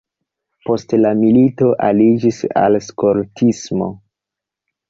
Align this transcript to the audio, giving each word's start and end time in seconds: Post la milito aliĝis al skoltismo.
Post 0.69 0.95
la 1.01 1.11
milito 1.19 1.69
aliĝis 1.89 2.39
al 2.63 2.79
skoltismo. 2.89 3.95